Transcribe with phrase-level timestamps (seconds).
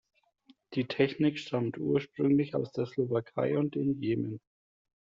[0.73, 4.41] Die Technik stammt ursprünglich aus der Slowakei und dem Jemen.